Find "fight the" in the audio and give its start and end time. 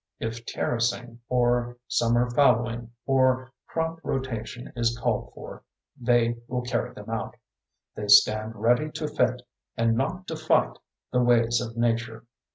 10.35-11.21